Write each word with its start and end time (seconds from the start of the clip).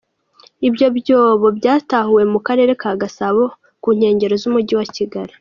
Ibyo 0.67 0.87
byobo 0.97 1.47
byatahuwe 1.57 2.23
mu 2.31 2.39
karere 2.47 2.71
ka 2.81 2.91
Gasabo, 3.01 3.43
mu 3.83 3.89
nkengero 3.97 4.33
z'umujyi 4.41 4.75
wa 4.79 4.87
Kigali. 4.95 5.33